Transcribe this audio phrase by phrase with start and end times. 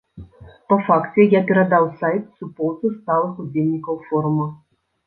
[0.71, 4.53] Па факце я перадаў сайт суполцы сталых удзельнікаў форума.